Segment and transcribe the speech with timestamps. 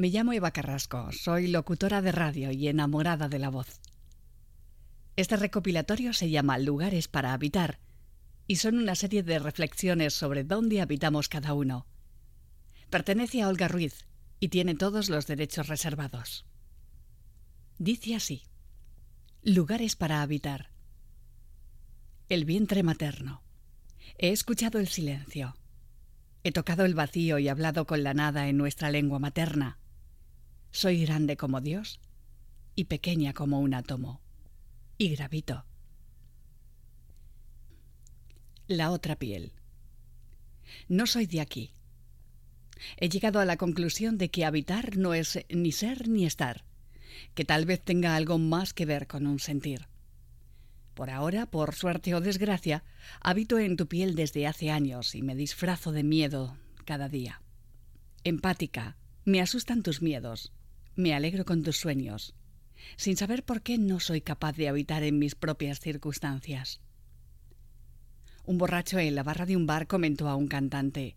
[0.00, 3.82] Me llamo Eva Carrasco, soy locutora de radio y enamorada de la voz.
[5.16, 7.80] Este recopilatorio se llama Lugares para habitar
[8.46, 11.86] y son una serie de reflexiones sobre dónde habitamos cada uno.
[12.88, 14.06] Pertenece a Olga Ruiz
[14.38, 16.46] y tiene todos los derechos reservados.
[17.76, 18.44] Dice así.
[19.42, 20.72] Lugares para habitar.
[22.30, 23.42] El vientre materno.
[24.16, 25.58] He escuchado el silencio.
[26.42, 29.76] He tocado el vacío y hablado con la nada en nuestra lengua materna.
[30.72, 32.00] Soy grande como Dios
[32.74, 34.20] y pequeña como un átomo.
[34.98, 35.64] Y gravito.
[38.66, 39.52] La otra piel.
[40.88, 41.72] No soy de aquí.
[42.96, 46.64] He llegado a la conclusión de que habitar no es ni ser ni estar,
[47.34, 49.88] que tal vez tenga algo más que ver con un sentir.
[50.94, 52.84] Por ahora, por suerte o desgracia,
[53.20, 57.42] habito en tu piel desde hace años y me disfrazo de miedo cada día.
[58.22, 60.52] Empática, me asustan tus miedos,
[60.96, 62.34] me alegro con tus sueños,
[62.96, 66.80] sin saber por qué no soy capaz de habitar en mis propias circunstancias.
[68.44, 71.16] Un borracho en la barra de un bar comentó a un cantante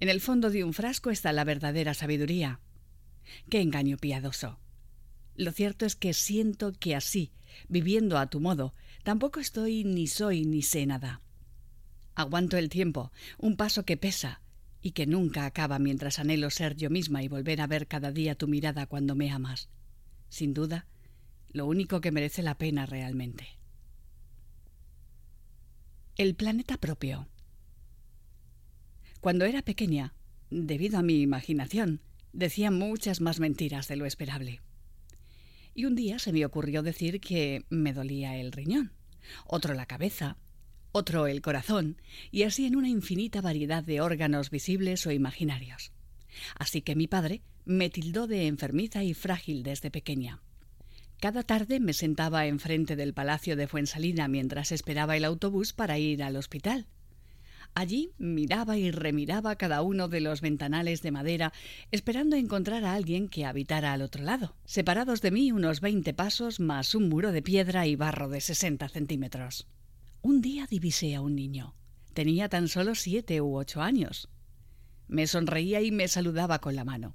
[0.00, 2.60] En el fondo de un frasco está la verdadera sabiduría.
[3.50, 4.60] ¡Qué engaño piadoso!
[5.34, 7.32] Lo cierto es que siento que así,
[7.68, 11.20] viviendo a tu modo, tampoco estoy ni soy ni sé nada.
[12.14, 14.40] Aguanto el tiempo, un paso que pesa
[14.88, 18.36] y que nunca acaba mientras anhelo ser yo misma y volver a ver cada día
[18.36, 19.68] tu mirada cuando me amas.
[20.30, 20.86] Sin duda,
[21.52, 23.58] lo único que merece la pena realmente.
[26.16, 27.28] El planeta propio.
[29.20, 30.14] Cuando era pequeña,
[30.48, 32.00] debido a mi imaginación,
[32.32, 34.62] decía muchas más mentiras de lo esperable
[35.74, 38.94] y un día se me ocurrió decir que me dolía el riñón,
[39.44, 40.38] otro la cabeza,
[40.92, 42.00] otro el corazón,
[42.30, 45.92] y así en una infinita variedad de órganos visibles o imaginarios.
[46.58, 50.40] Así que mi padre me tildó de enfermiza y frágil desde pequeña.
[51.20, 56.22] Cada tarde me sentaba enfrente del palacio de Fuensalida mientras esperaba el autobús para ir
[56.22, 56.86] al hospital.
[57.74, 61.52] Allí miraba y remiraba cada uno de los ventanales de madera,
[61.90, 64.56] esperando encontrar a alguien que habitara al otro lado.
[64.64, 68.88] Separados de mí unos veinte pasos, más un muro de piedra y barro de sesenta
[68.88, 69.66] centímetros.
[70.20, 71.74] Un día divisé a un niño.
[72.12, 74.28] Tenía tan solo siete u ocho años.
[75.06, 77.14] Me sonreía y me saludaba con la mano.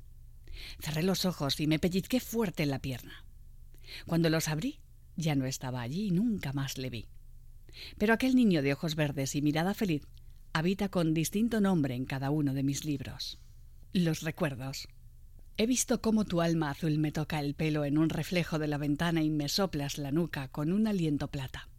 [0.80, 3.26] Cerré los ojos y me pellizqué fuerte en la pierna.
[4.06, 4.80] Cuando los abrí,
[5.18, 7.08] ya no estaba allí y nunca más le vi.
[7.98, 10.08] Pero aquel niño de ojos verdes y mirada feliz
[10.54, 13.40] habita con distinto nombre en cada uno de mis libros.
[13.92, 14.88] Los recuerdos.
[15.58, 18.78] He visto cómo tu alma azul me toca el pelo en un reflejo de la
[18.78, 21.70] ventana y me soplas la nuca con un aliento plata.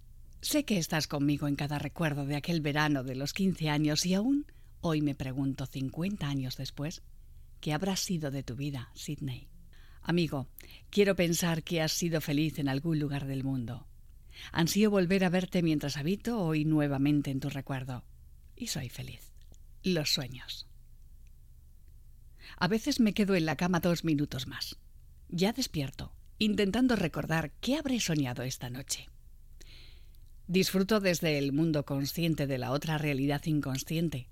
[0.45, 4.13] Sé que estás conmigo en cada recuerdo de aquel verano de los quince años y
[4.13, 4.45] aún
[4.83, 7.03] hoy me pregunto cincuenta años después
[7.63, 9.49] qué habrá sido de tu vida, Sidney.
[10.03, 10.51] Amigo,
[10.91, 13.87] quiero pensar que has sido feliz en algún lugar del mundo.
[14.53, 18.05] Ansío volver a verte mientras habito hoy nuevamente en tu recuerdo
[18.55, 19.33] y soy feliz.
[19.83, 20.69] Los sueños.
[22.59, 24.77] A veces me quedo en la cama dos minutos más.
[25.31, 29.09] Ya despierto, intentando recordar qué habré soñado esta noche.
[30.47, 34.29] Disfruto desde el mundo consciente de la otra realidad inconsciente.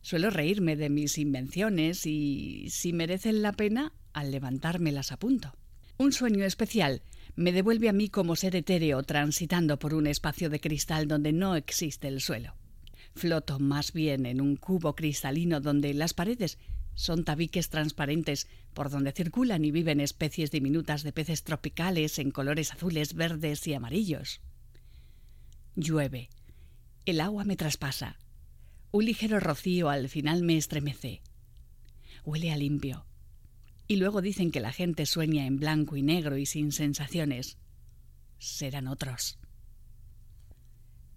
[0.00, 5.54] Suelo reírme de mis invenciones y, si merecen la pena, al levantarme las apunto.
[5.98, 7.02] Un sueño especial
[7.36, 11.56] me devuelve a mí como ser etéreo transitando por un espacio de cristal donde no
[11.56, 12.54] existe el suelo.
[13.14, 16.58] Floto más bien en un cubo cristalino donde las paredes
[16.94, 22.72] son tabiques transparentes por donde circulan y viven especies diminutas de peces tropicales en colores
[22.72, 24.40] azules, verdes y amarillos.
[25.76, 26.30] Llueve.
[27.04, 28.16] El agua me traspasa.
[28.92, 31.20] Un ligero rocío al final me estremece.
[32.24, 33.06] Huele a limpio.
[33.88, 37.58] Y luego dicen que la gente sueña en blanco y negro y sin sensaciones.
[38.38, 39.38] Serán otros.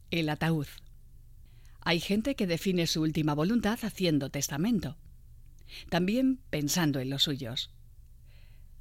[0.10, 0.68] El ataúd.
[1.82, 4.98] Hay gente que define su última voluntad haciendo testamento,
[5.90, 7.70] también pensando en los suyos.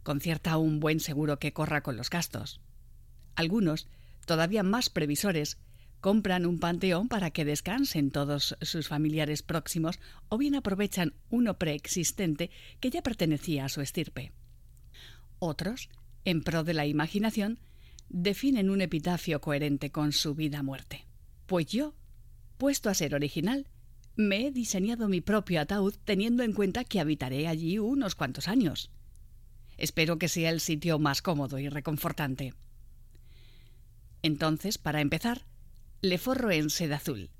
[0.03, 2.61] Concierta un buen seguro que corra con los gastos.
[3.35, 3.89] Algunos,
[4.25, 5.59] todavía más previsores,
[6.07, 9.99] compran un panteón para que descansen todos sus familiares próximos
[10.29, 14.31] o bien aprovechan uno preexistente que ya pertenecía a su estirpe.
[15.41, 15.89] Otros,
[16.25, 17.59] en pro de la imaginación,
[18.09, 21.09] definen un epitafio coherente con su vida-muerte.
[21.47, 21.97] Pues yo
[22.57, 23.67] Puesto a ser original,
[24.15, 28.93] me he diseñado mi propio ataúd teniendo en cuenta que habitaré allí unos cuantos años.
[29.77, 32.55] Espero que sea el sitio más cómodo y reconfortante.
[34.23, 35.45] Entonces, para empezar,
[36.03, 37.31] le forro en seda azul.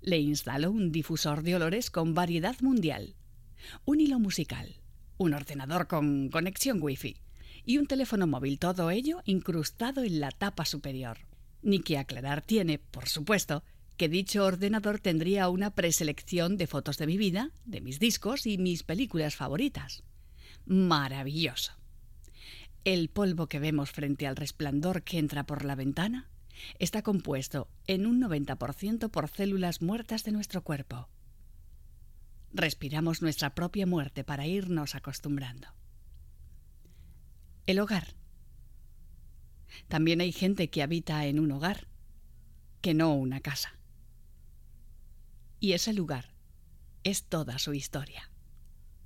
[0.00, 3.16] Le instalo un difusor de olores con variedad mundial,
[3.84, 4.76] un hilo musical,
[5.16, 7.16] un ordenador con conexión Wi-Fi
[7.64, 11.18] y un teléfono móvil, todo ello incrustado en la tapa superior.
[11.60, 13.64] Ni que aclarar tiene, por supuesto,
[13.96, 18.56] que dicho ordenador tendría una preselección de fotos de mi vida, de mis discos y
[18.58, 20.04] mis películas favoritas.
[20.66, 21.72] Maravilloso.
[22.84, 26.30] El polvo que vemos frente al resplandor que entra por la ventana
[26.78, 31.08] está compuesto en un 90% por células muertas de nuestro cuerpo.
[32.52, 35.68] Respiramos nuestra propia muerte para irnos acostumbrando.
[37.66, 38.14] El hogar.
[39.88, 41.88] También hay gente que habita en un hogar,
[42.80, 43.78] que no una casa.
[45.60, 46.34] Y ese lugar
[47.04, 48.27] es toda su historia.